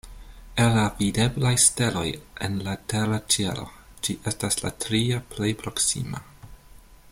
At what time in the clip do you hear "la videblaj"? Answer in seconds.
0.75-1.51